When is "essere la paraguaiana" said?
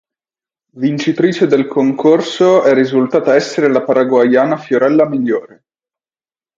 3.35-4.57